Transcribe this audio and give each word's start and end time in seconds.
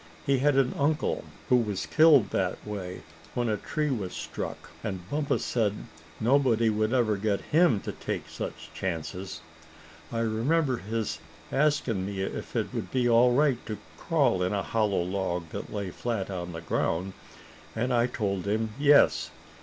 He 0.25 0.39
had 0.39 0.55
an 0.55 0.73
uncle 0.79 1.23
who 1.49 1.57
was 1.57 1.85
killed 1.85 2.31
that 2.31 2.65
way 2.65 3.03
when 3.35 3.47
a 3.47 3.55
tree 3.55 3.91
was 3.91 4.13
struck; 4.13 4.71
and 4.83 5.07
Bumpus 5.11 5.45
said 5.45 5.75
nobody 6.19 6.71
would 6.71 6.91
ever 6.91 7.17
get 7.17 7.39
him 7.51 7.79
to 7.81 7.91
take 7.91 8.27
such 8.27 8.71
chances. 8.73 9.41
I 10.11 10.21
remember 10.21 10.77
his 10.77 11.19
asking 11.51 12.03
me 12.07 12.21
if 12.23 12.55
it 12.55 12.73
would 12.73 12.89
be 12.89 13.07
all 13.07 13.33
right 13.33 13.63
to 13.67 13.77
crawl 13.99 14.41
in 14.41 14.53
a 14.53 14.63
hollow 14.63 15.03
log 15.03 15.49
that 15.49 15.71
lay 15.71 15.91
flat 15.91 16.31
on 16.31 16.51
the 16.53 16.61
ground, 16.61 17.13
and 17.75 17.93
I 17.93 18.07
told 18.07 18.47
him 18.47 18.71
yes. 18.79 19.29